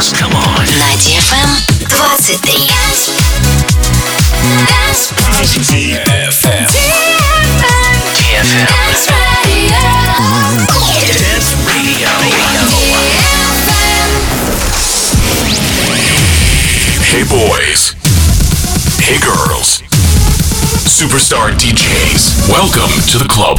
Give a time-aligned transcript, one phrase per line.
[0.00, 0.12] dance.
[0.12, 0.64] Come on.
[0.78, 1.50] На DFM
[1.88, 2.40] 23.
[6.04, 6.66] DFM.
[8.16, 8.66] DFM.
[11.18, 12.08] Dance Radio.
[17.04, 17.94] Hey boys.
[19.00, 19.82] Hey girls.
[20.86, 22.48] Superstar DJs.
[22.48, 23.58] Welcome to the club.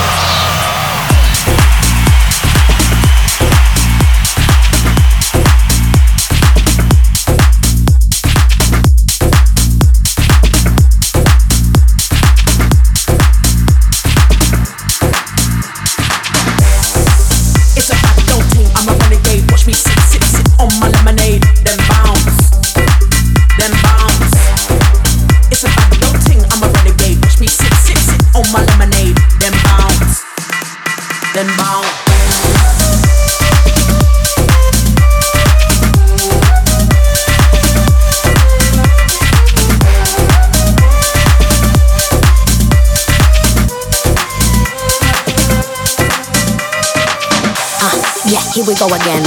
[48.81, 49.21] go again.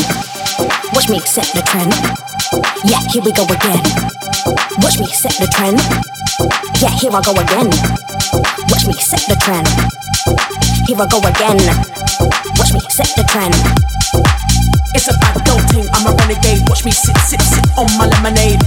[0.94, 1.94] Watch me set the trend.
[2.82, 3.78] Yeah, here we go again.
[4.82, 5.78] Watch me set the trend.
[6.82, 7.70] Yeah, here I go again.
[8.66, 9.70] Watch me set the trend.
[10.90, 11.62] Here I go again.
[12.58, 13.54] Watch me set the trend.
[14.90, 15.14] It's a
[15.46, 15.86] dope team.
[15.94, 16.66] I'm a renegade.
[16.68, 18.58] Watch me sit, sit, sit on my lemonade.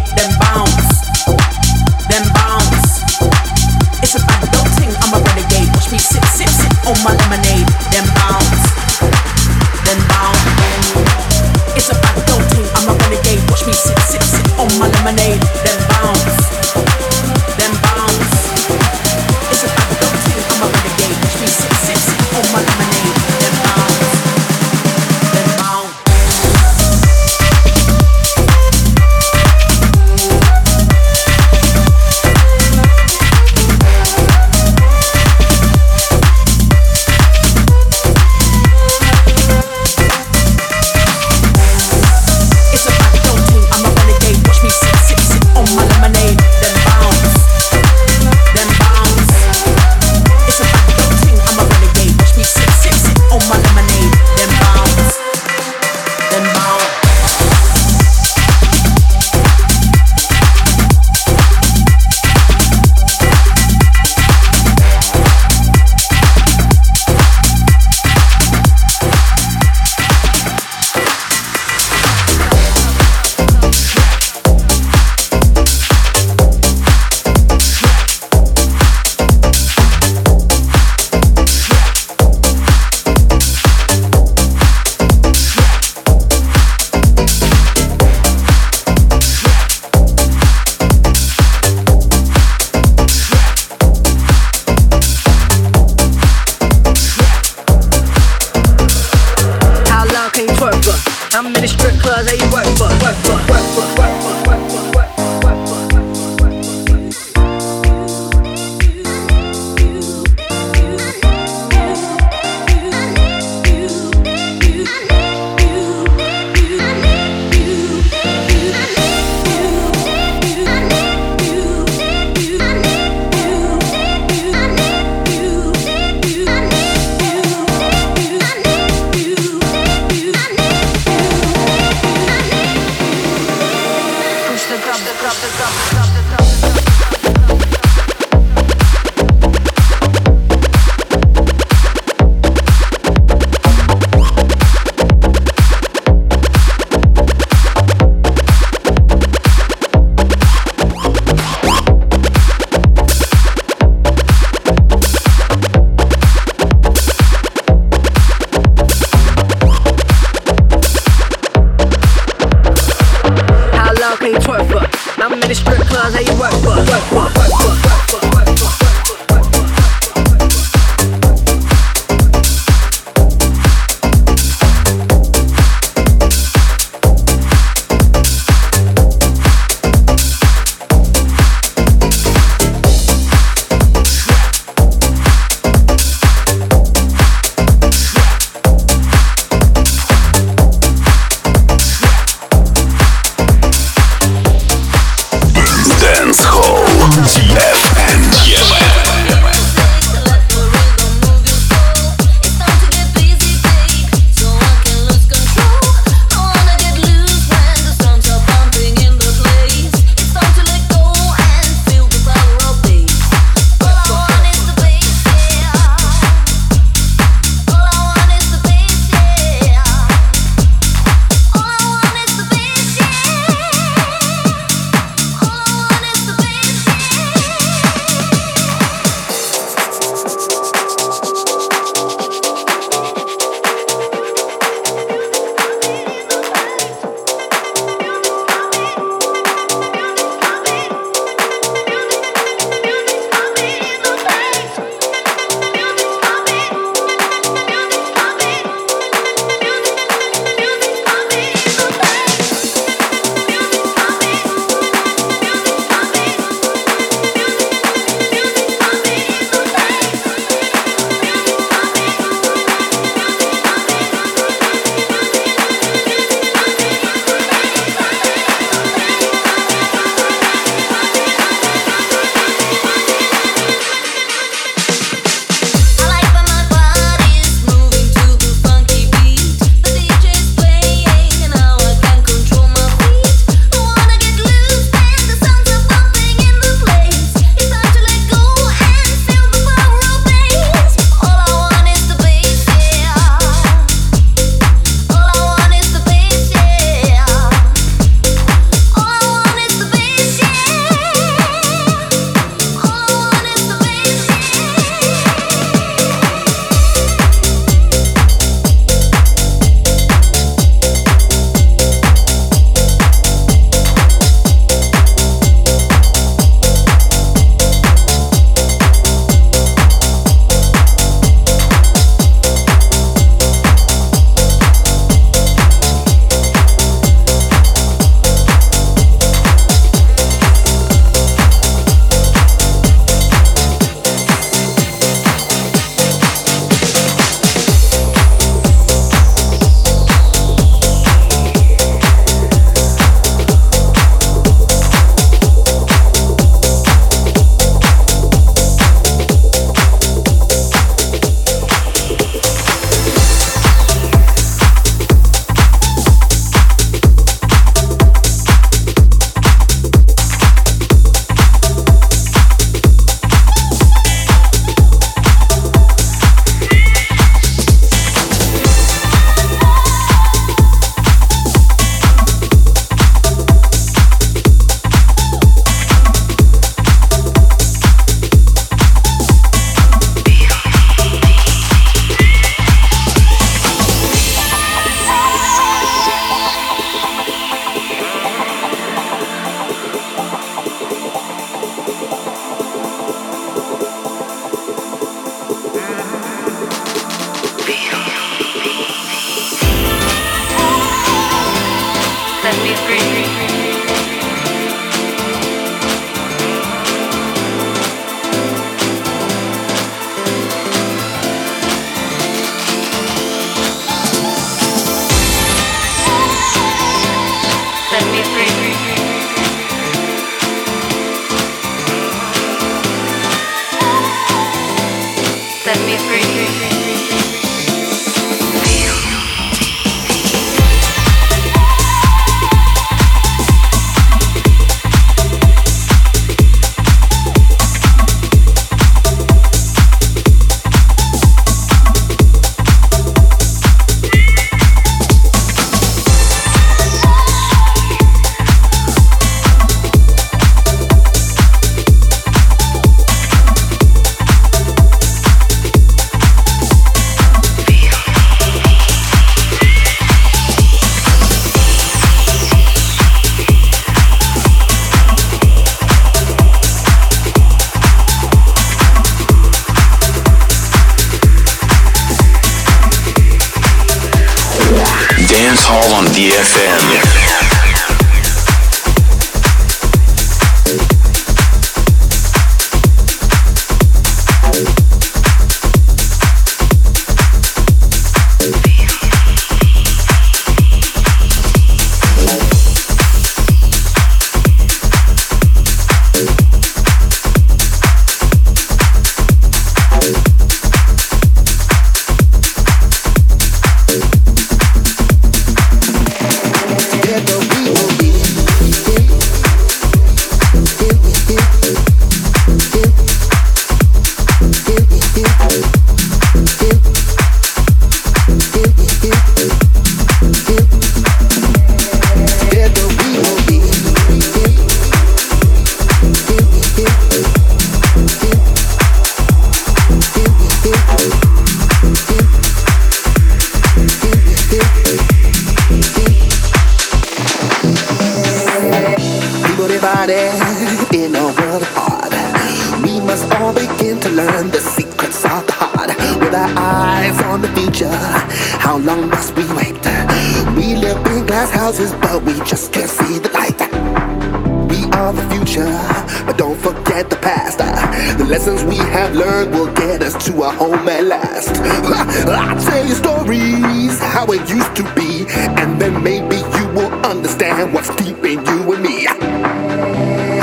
[559.17, 561.49] learned will get us to a home at last.
[562.27, 565.25] I'll tell you stories how it used to be,
[565.57, 569.05] and then maybe you will understand what's deep in you and me.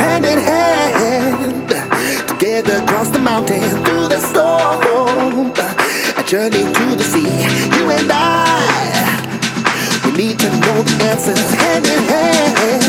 [0.02, 1.68] Hand in hand,
[2.28, 5.52] together across the mountain, through the storm,
[6.18, 7.30] a journey to the sea.
[7.78, 11.50] You and I, we need to know the answers.
[11.54, 12.83] Hand in hand.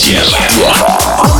[0.00, 1.39] DFM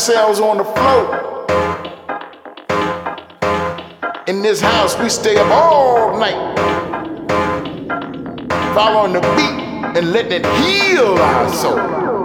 [0.00, 1.44] ourselves on the floor.
[4.28, 6.56] In this house, we stay up all night,
[8.74, 12.19] following the beat and letting it heal our soul.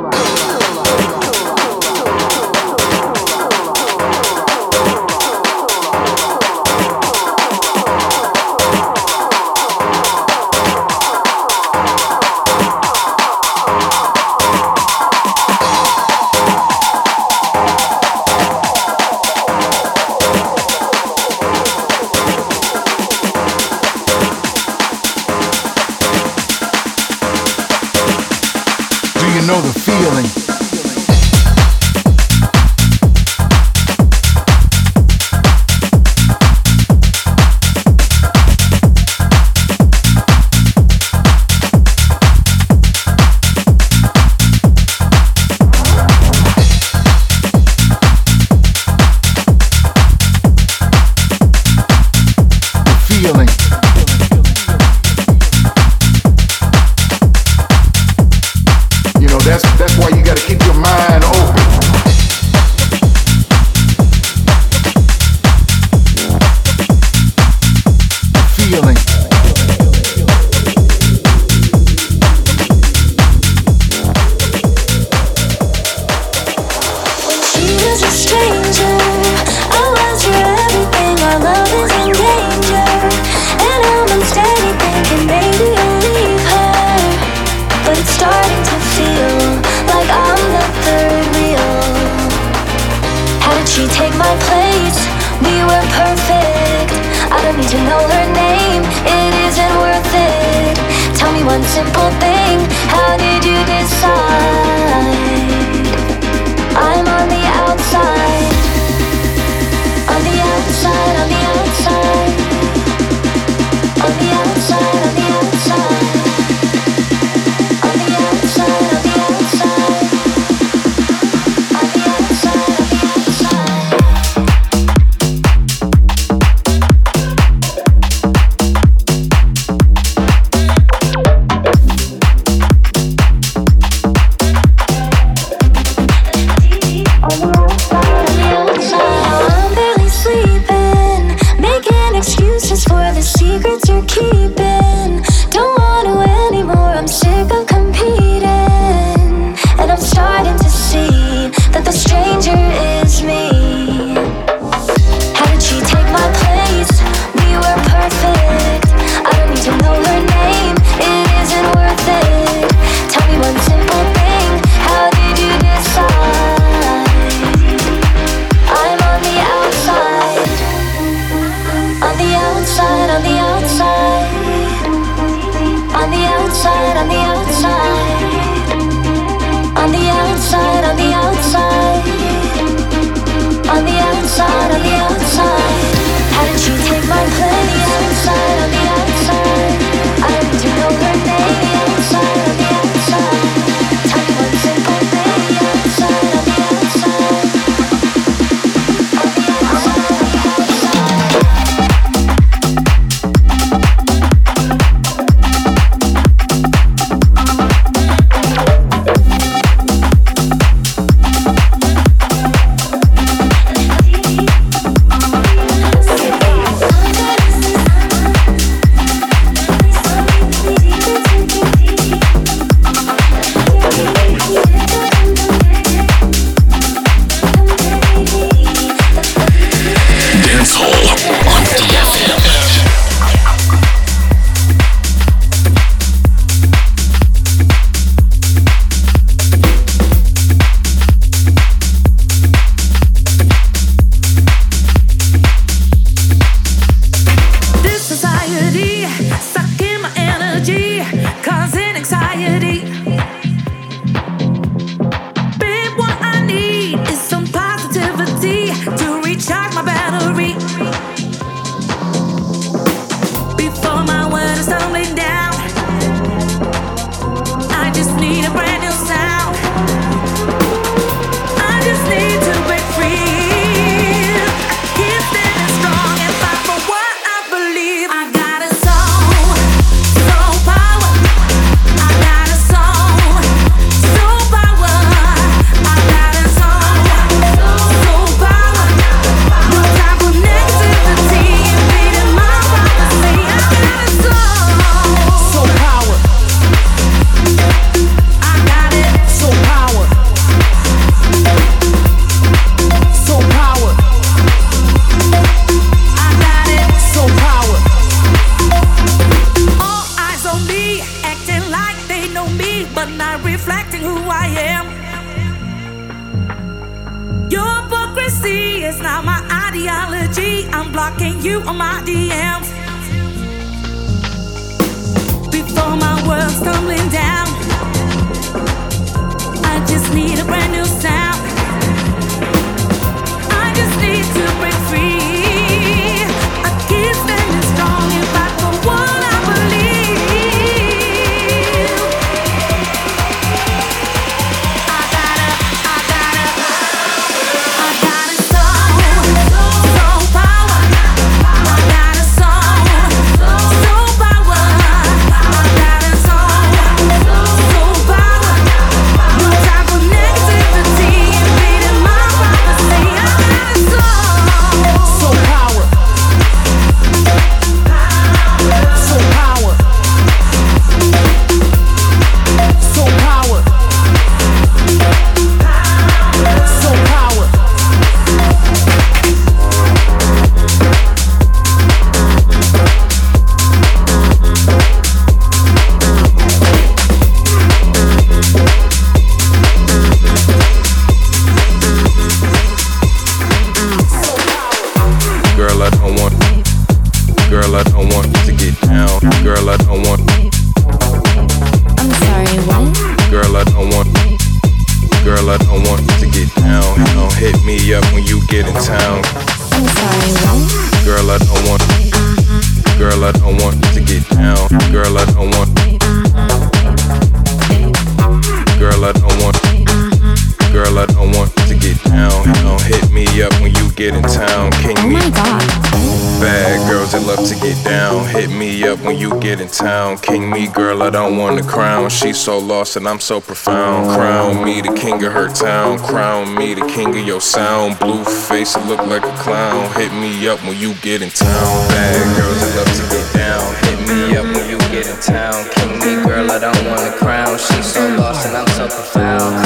[430.26, 432.10] king me, girl, I don't want the crown.
[432.10, 434.10] She's so lost and I'm so profound.
[434.17, 436.00] Crown me the king of her town.
[436.00, 438.00] Crown me the king of your sound.
[438.00, 439.92] Blue face, look like a clown.
[439.94, 441.90] Hit me up when you get in town.
[441.90, 443.76] Bad girls, I love to get down.
[443.86, 445.54] Hit me up when you get in town.
[445.71, 447.58] King me, girl, I don't want the crown.
[447.58, 449.65] She's so lost and I'm so profound.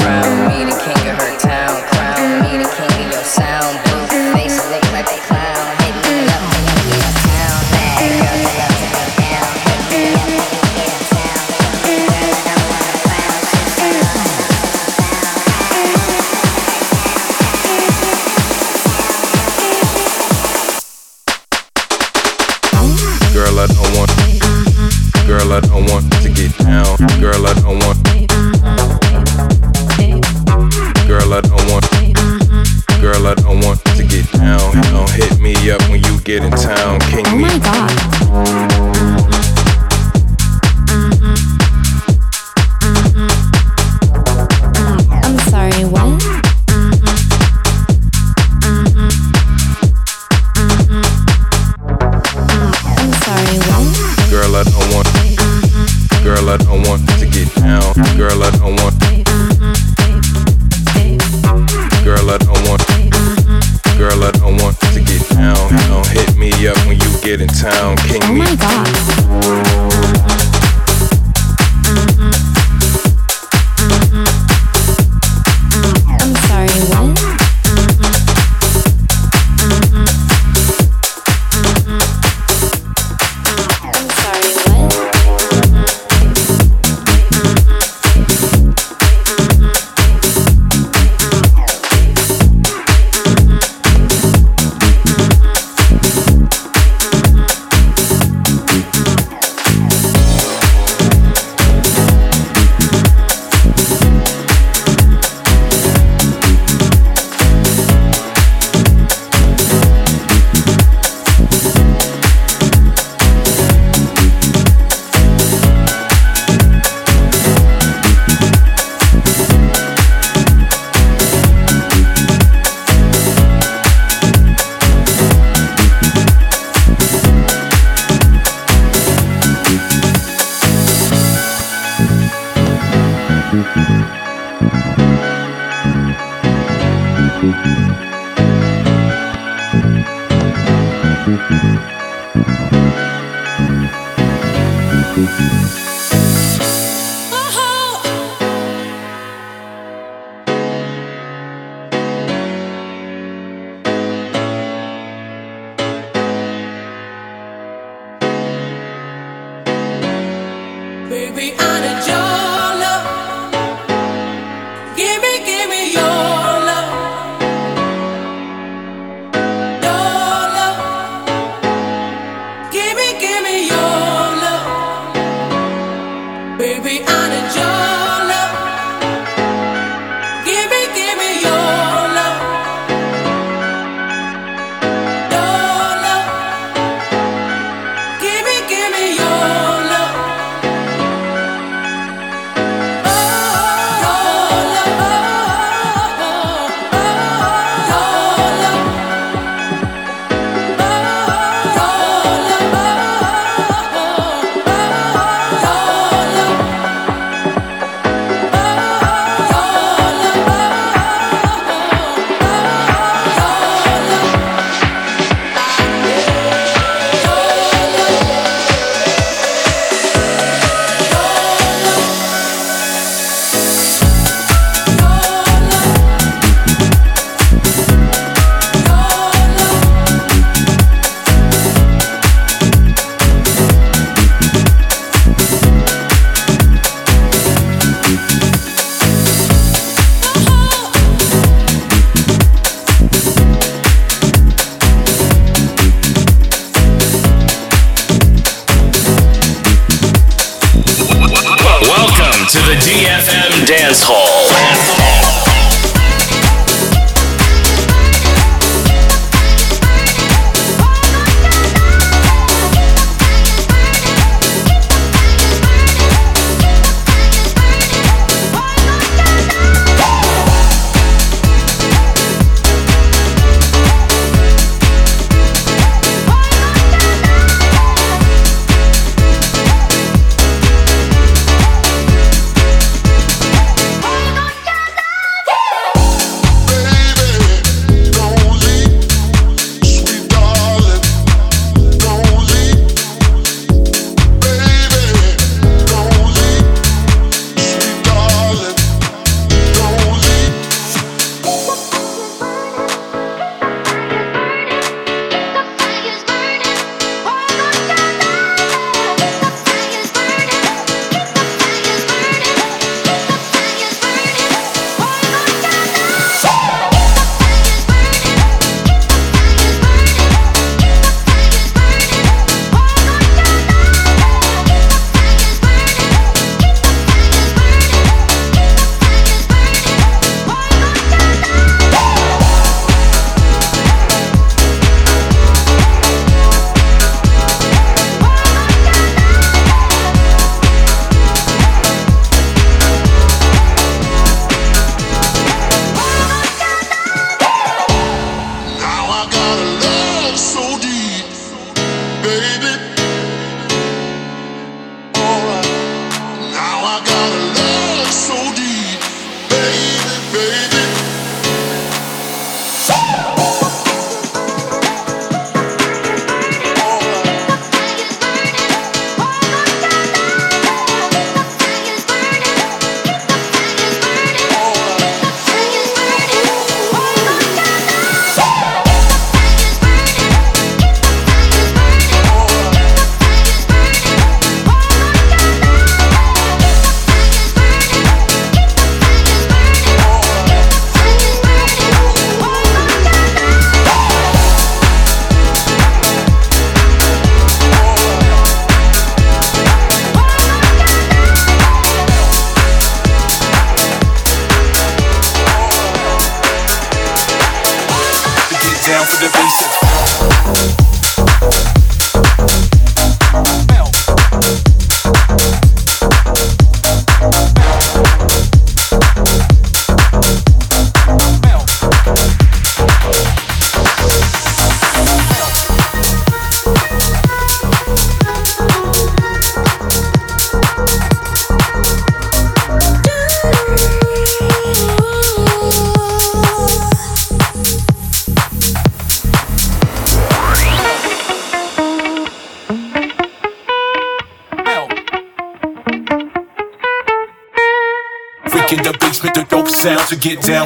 [161.32, 162.09] baby, I a journey.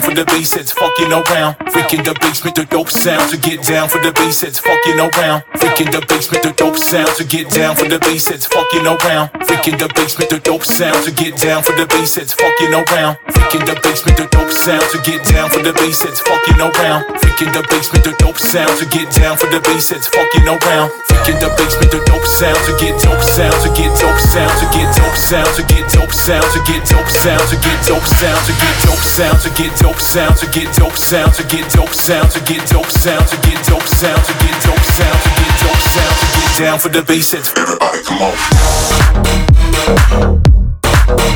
[0.05, 1.57] For the bass it's fucking around.
[1.73, 5.01] Freak in the basement, the dope sound to get down for the bass it's fucking
[5.01, 5.43] around.
[5.57, 8.85] Freak in the basement, the dope sound to get down for the bass it's fucking
[8.85, 9.33] around.
[9.49, 12.73] Freak in the basement, the dope sound to get down for the bass it's fucking
[12.77, 13.17] around.
[13.33, 16.61] Freak in the basement, the dope sound to get down for the bass it's fucking
[16.61, 17.03] around.
[17.19, 20.45] Freak in the basement, the dope sound to get down for the bass it's fucking
[20.45, 21.14] around.
[21.25, 24.67] In the basement, the dope sound to get dope sound to get dope sound to
[24.77, 28.45] get dope sound to get dope sound to get dope sound to get dope sound
[28.45, 31.89] to get dope sound to get dope sound to get dope sound to get dope
[31.89, 35.57] sound to get dope sound to get dope sound to get dope sound to get
[35.65, 38.21] dope sound to get down for the bass it's everybody come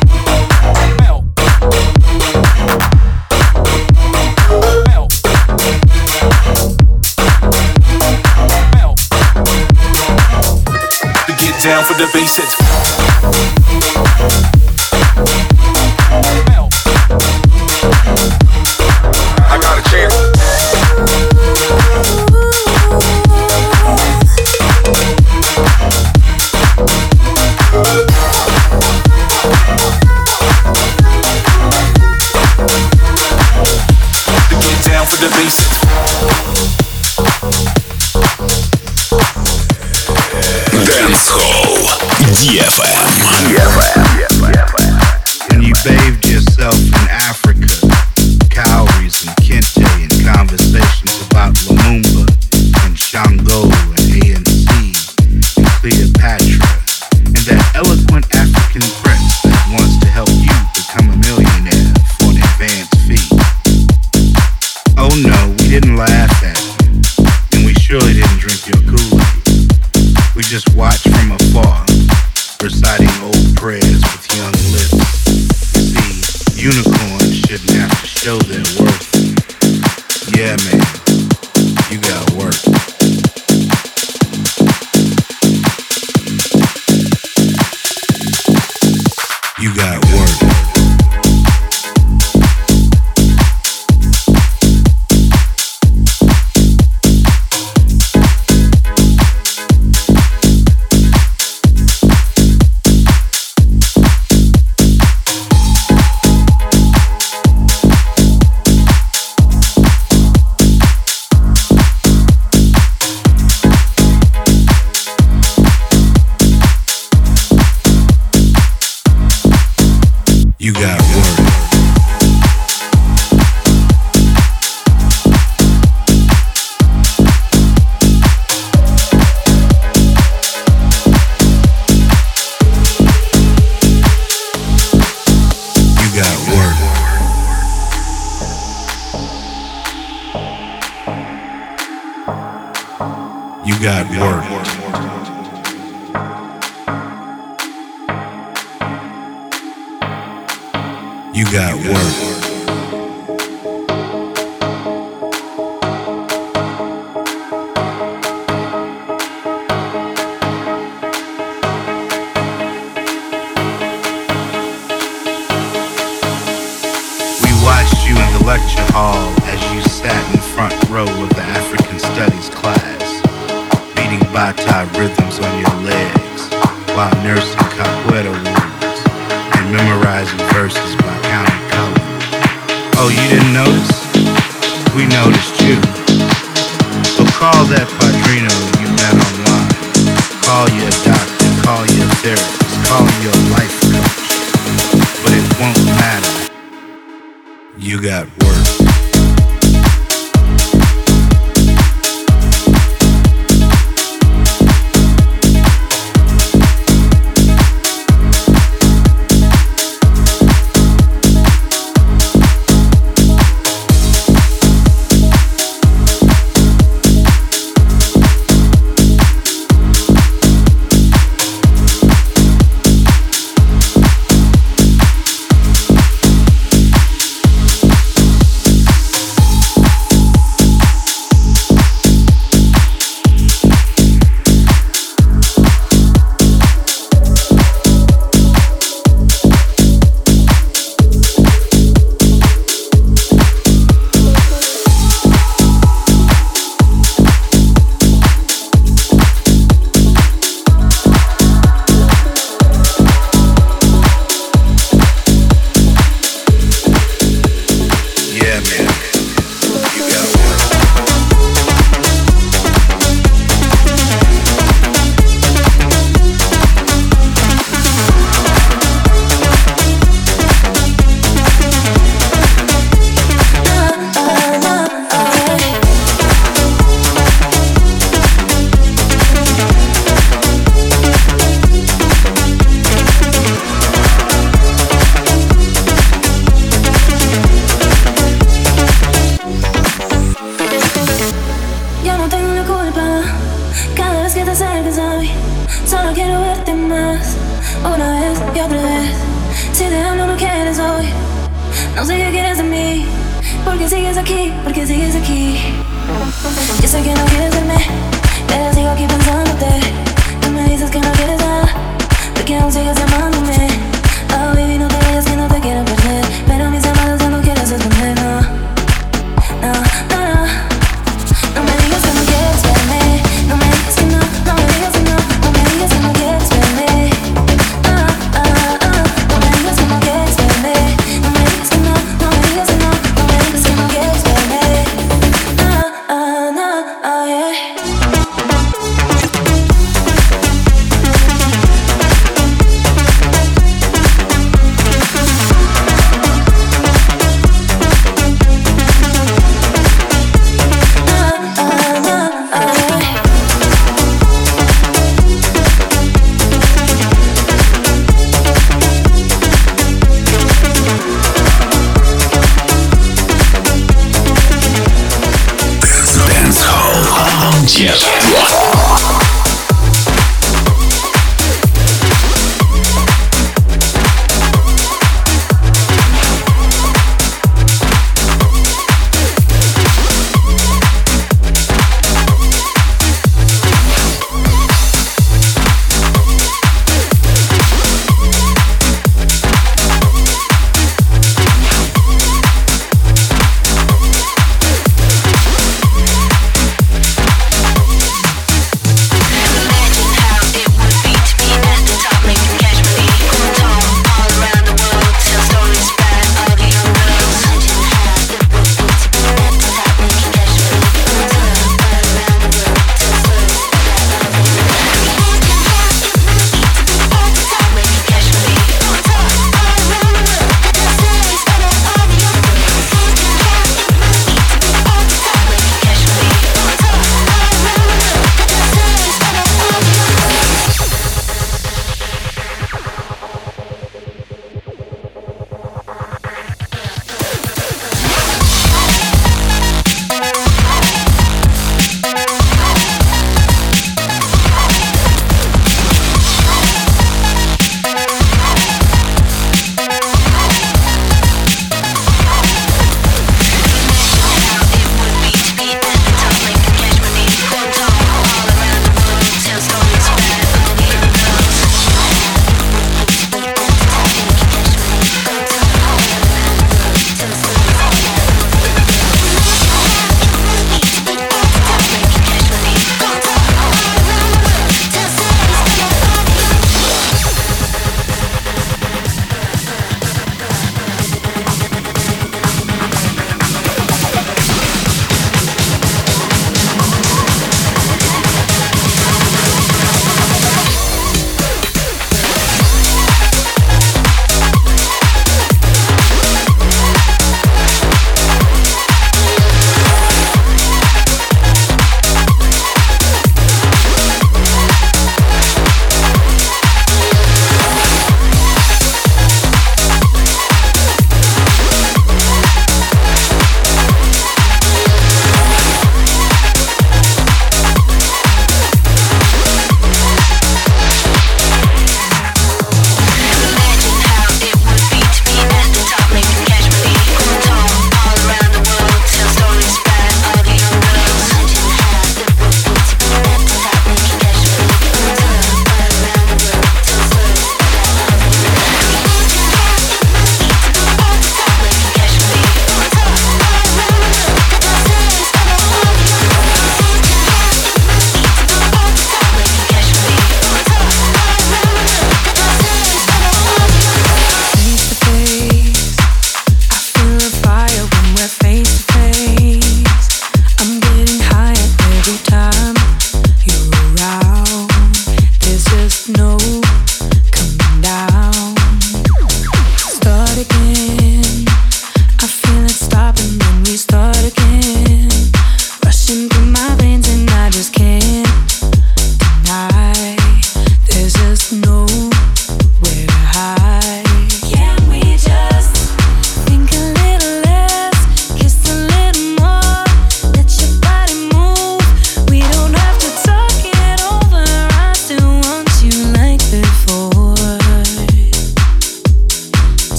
[0.00, 0.03] on.
[11.96, 12.63] For the bass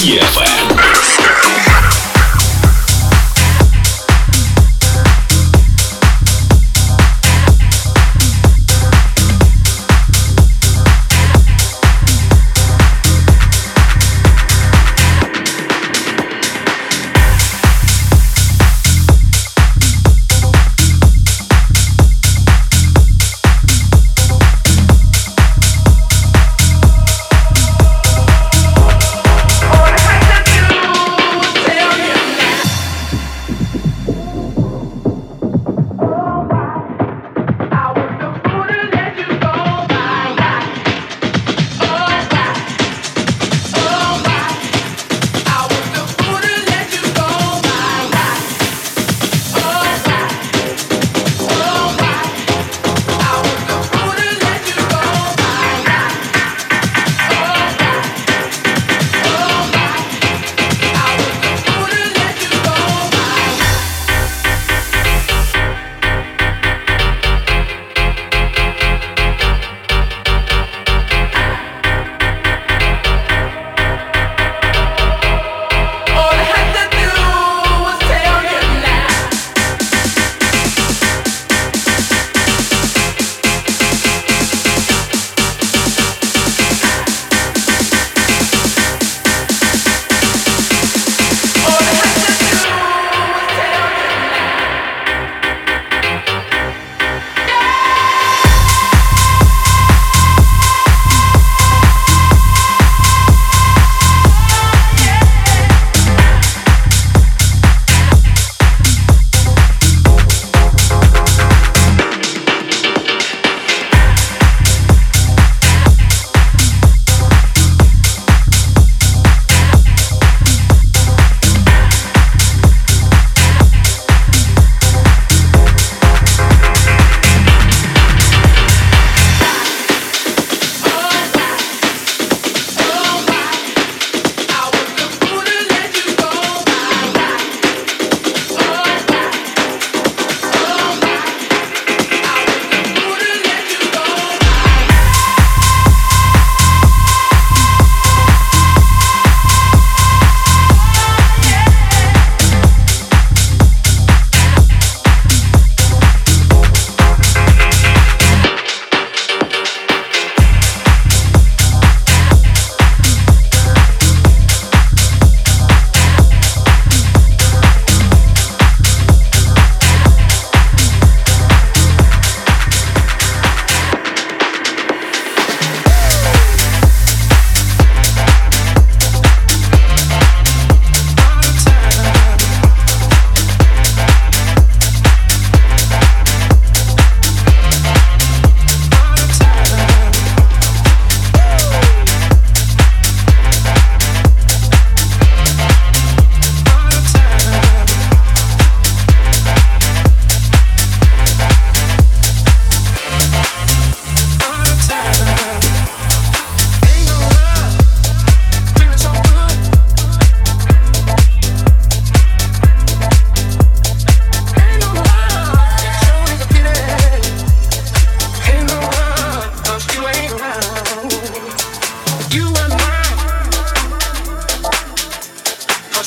[0.00, 0.49] DFM.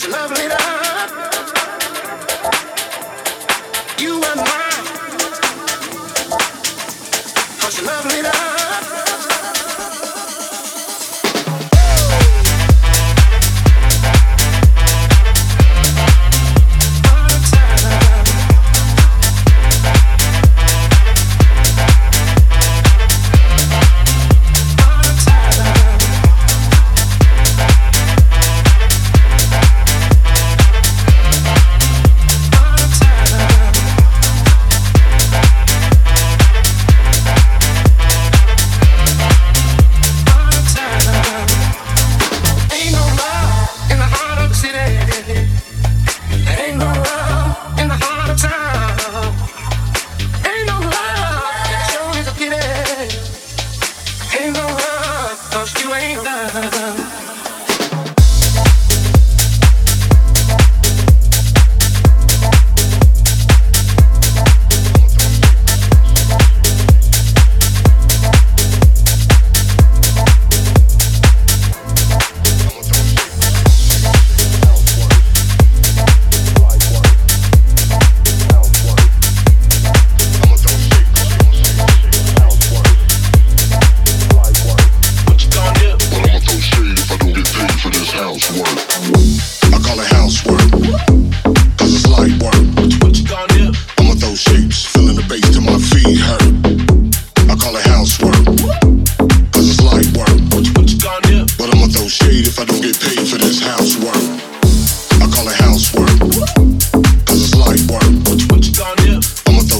[0.10, 0.63] Lovely.